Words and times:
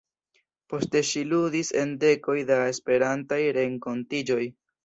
Poste 0.73 1.01
ŝi 1.09 1.23
ludis 1.33 1.69
en 1.83 1.93
dekoj 2.05 2.39
da 2.49 2.59
Esperantaj 2.73 3.41
renkontiĝoj. 3.59 4.45